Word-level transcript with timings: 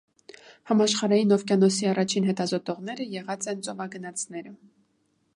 Համաշխարհային 0.69 1.33
ովկիանոսի 1.35 1.85
առաջին 1.91 2.25
հետազոտողները 2.29 3.07
եղած 3.17 3.49
են 3.53 3.61
ծովագնացները։ 3.69 4.55